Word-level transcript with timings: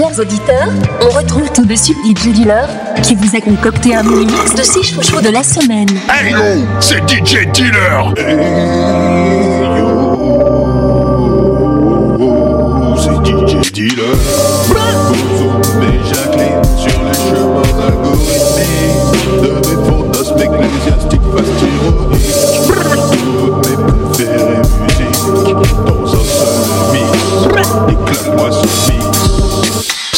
Chers 0.00 0.18
auditeurs, 0.18 0.72
on 1.02 1.10
retrouve 1.10 1.52
tout 1.52 1.66
de 1.66 1.74
suite 1.74 1.98
DJ 2.06 2.32
Dealer 2.32 2.66
qui 3.02 3.14
vous 3.14 3.36
a 3.36 3.40
concocté 3.42 3.94
un 3.94 4.02
mini-mix 4.02 4.54
de 4.54 4.62
6 4.62 4.94
chouchous 4.94 5.20
de 5.20 5.28
la 5.28 5.42
semaine. 5.42 5.90
Hey 6.08 6.32
yo, 6.32 6.38
c'est 6.80 7.06
DJ 7.06 7.46
Dealer 7.52 8.14
c'est 12.96 13.12
DJ 13.26 13.72
Dealer. 13.72 14.16
Bozo 15.10 15.48
et 15.82 16.00
Jacqueline 16.08 16.64
sur 16.78 16.96
les 17.04 17.18
chemins 17.28 17.68
algorithmiques 17.86 19.42
de 19.42 19.50
mes 19.50 19.78
fantasmes 19.86 20.40
ecclésiastiques 20.40 21.28
fast 21.36 21.52
Toutes 23.12 23.68
mes 23.68 23.76
préférées 24.14 24.64
musiques 24.80 25.74
dans 25.84 26.02
un 26.04 26.24
seul 26.24 26.56
mix. 26.94 27.12
Éclate-moi 27.92 28.50
ce 28.50 28.64
mix. 28.64 28.89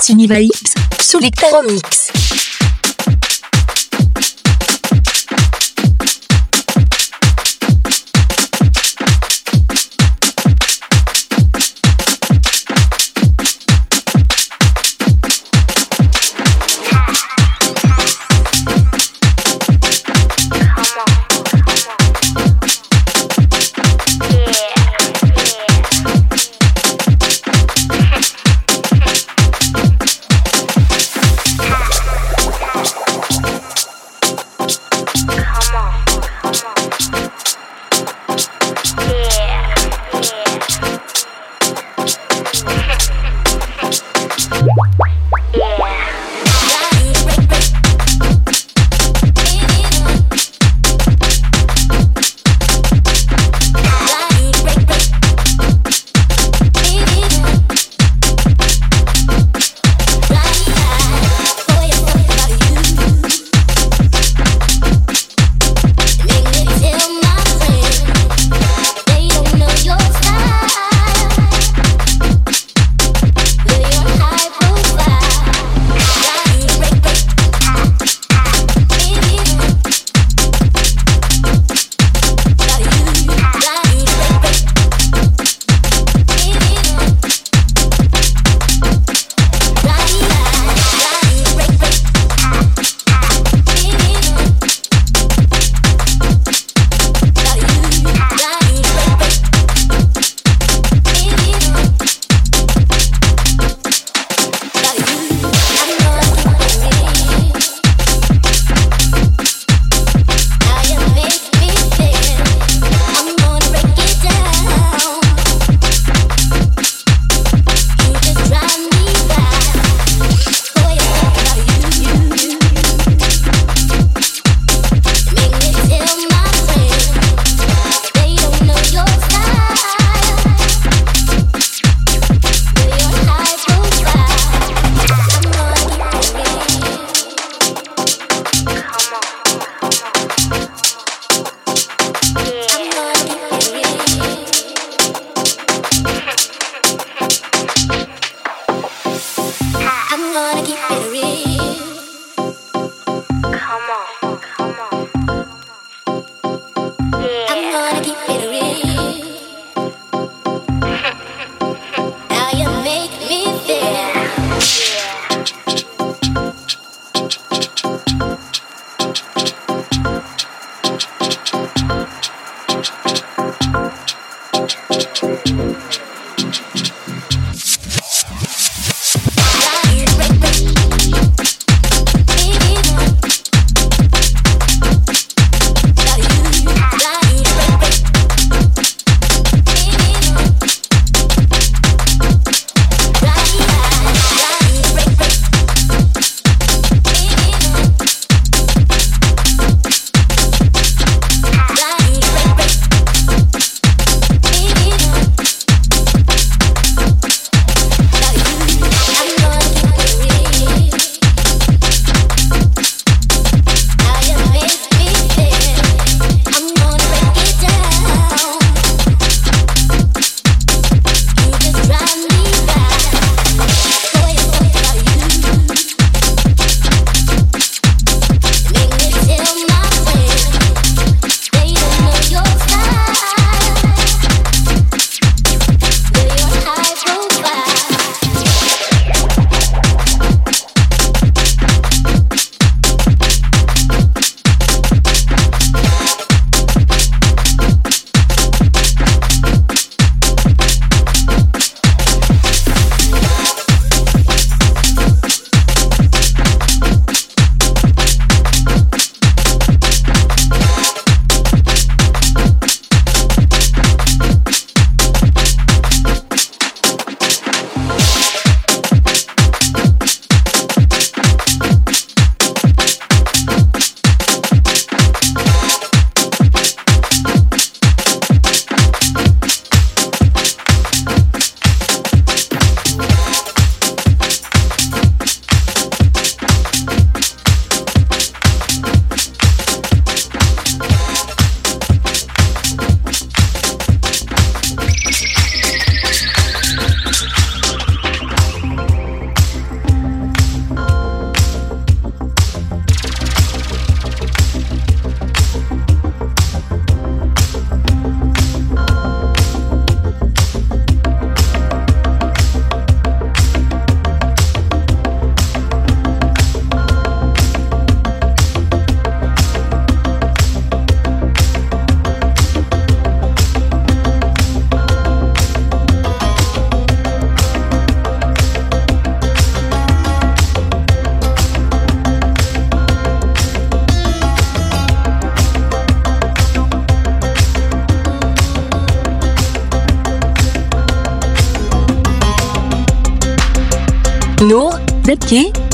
Sunny 0.00 0.26
Vibes, 0.26 0.74
sous 1.00 1.18
les 1.18 1.30
Mix. 1.70 2.47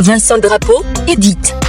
Vincent 0.00 0.38
Drapeau, 0.38 0.82
Edith. 1.06 1.61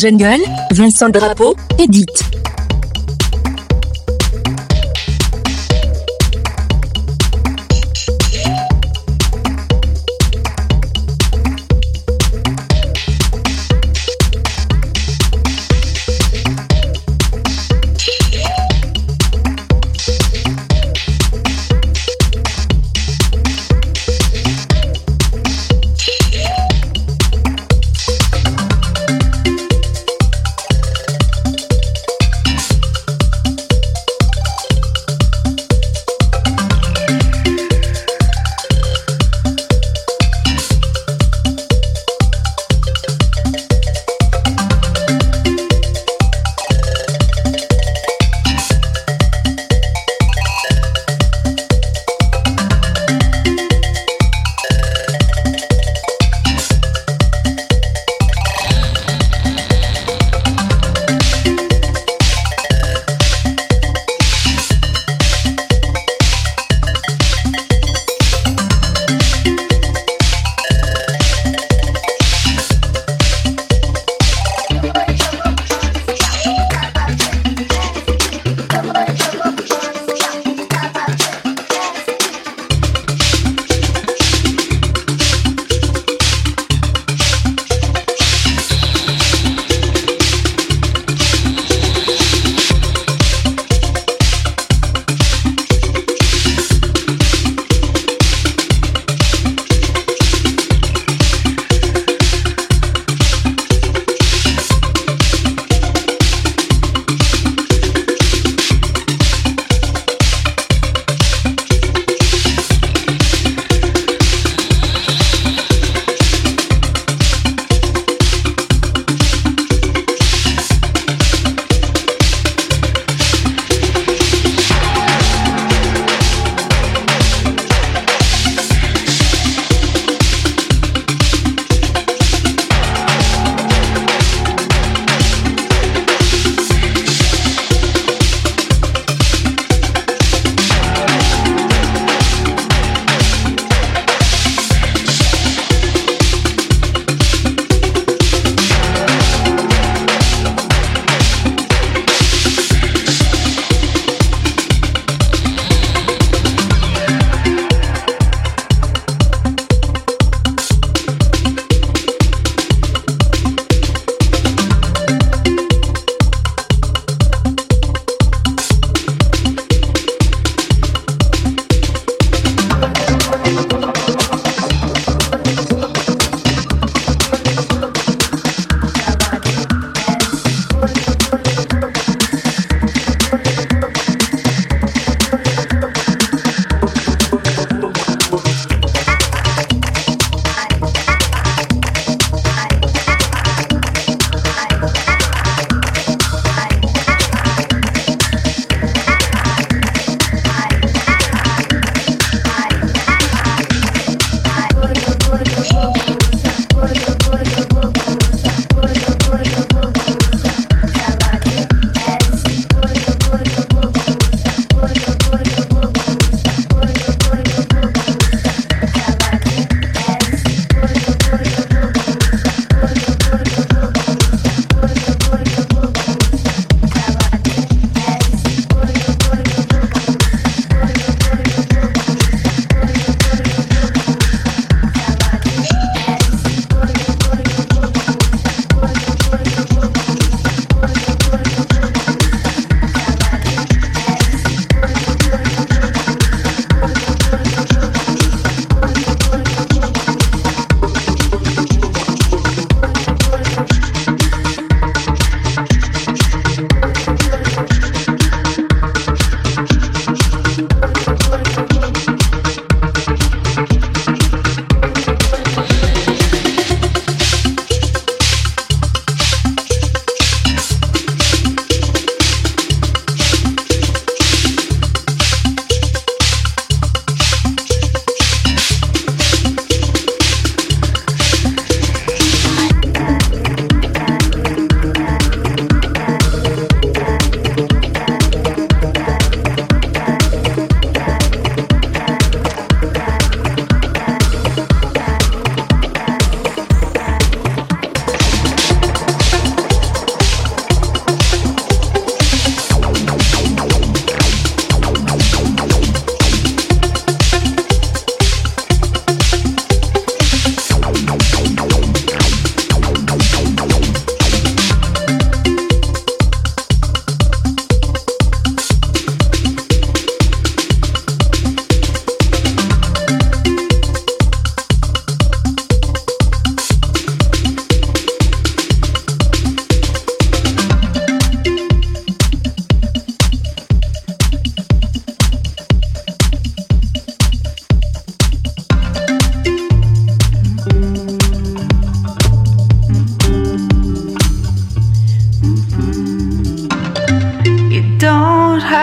Jungle, 0.00 0.40
Vincent 0.72 1.10
Drapeau, 1.10 1.54
Edith. 1.78 2.29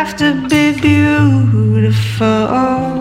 have 0.08 0.16
to 0.16 0.48
be 0.48 0.72
beautiful 0.80 2.48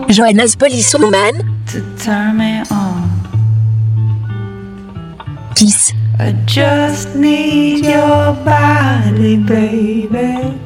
Johannes 0.09 0.55
Polisson-Mann 0.57 1.35
to 1.67 1.81
turn 1.97 2.37
me 2.37 2.63
on. 2.69 3.07
Kiss. 5.55 5.93
I 6.19 6.33
just 6.45 7.15
need 7.15 7.85
your 7.85 8.33
body, 8.43 9.37
baby, 9.37 10.59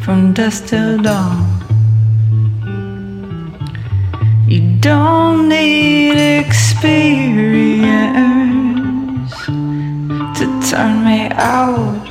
from 0.00 0.32
dusk 0.32 0.66
till 0.66 0.98
dawn. 1.02 1.46
You 4.46 4.60
don't 4.78 5.48
need 5.48 6.18
experience 6.38 6.94
to 10.38 10.44
turn 10.70 11.04
me 11.04 11.28
out. 11.32 12.09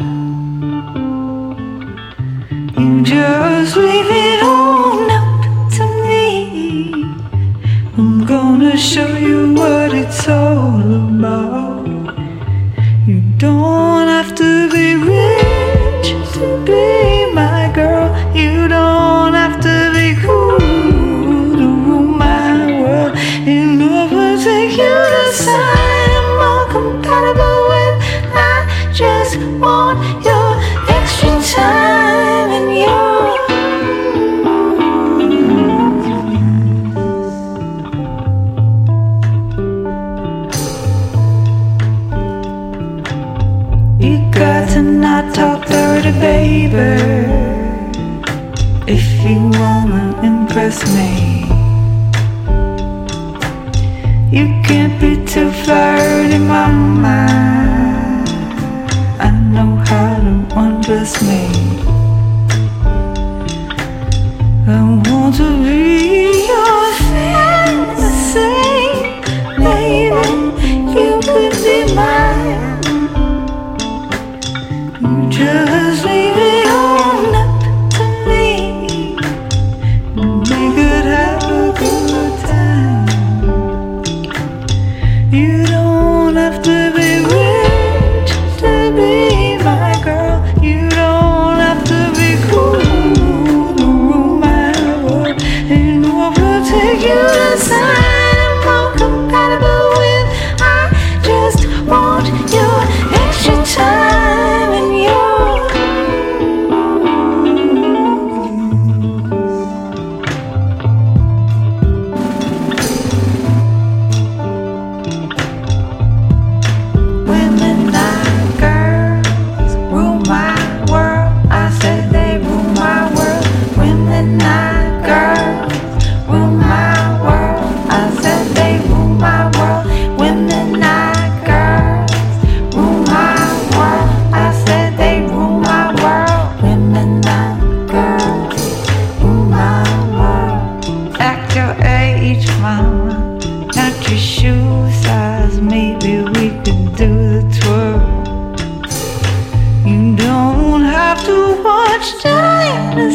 Just 3.10 3.76
leave 3.76 4.06
it 4.08 4.43
on 4.43 5.10
up 5.10 5.72
to 5.72 5.84
me. 6.04 6.91
I'm 7.98 8.24
gonna 8.24 8.78
show 8.78 9.17
you 9.17 9.52
what. 9.56 9.88
Just 61.00 61.24
me. 61.24 61.69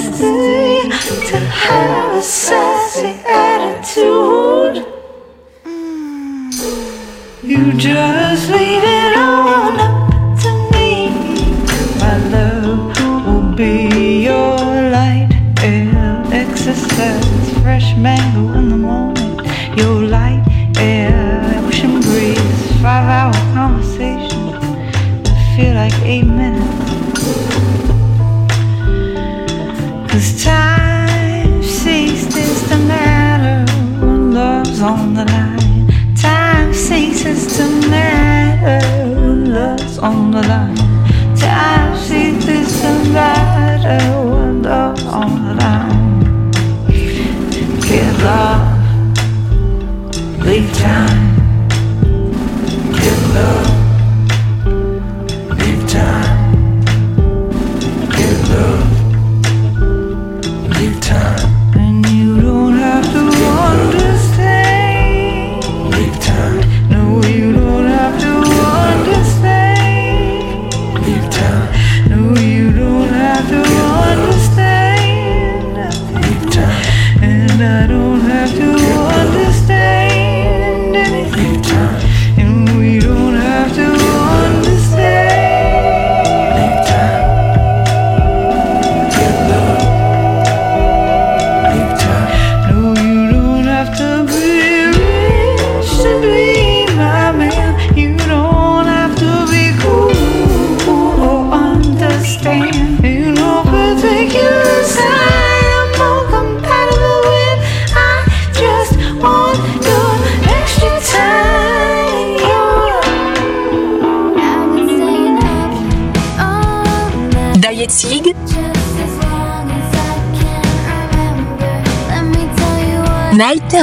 to 0.01 1.39
have 1.39 2.17
a 2.17 2.23
sassy 2.23 3.15
attitude. 3.29 4.85
You 7.43 7.73
just 7.75 8.51
leave 8.51 8.83
it 8.83 9.17
on 9.17 9.79
up 9.79 10.39
to 10.41 10.51
me. 10.73 11.11
My 12.01 12.17
love 12.29 13.27
will 13.27 13.55
be 13.55 14.25
your 14.25 14.57
light 14.91 15.31
and 15.63 16.33
exercise, 16.33 17.59
freshman. 17.63 18.34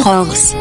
Horse. 0.02 0.61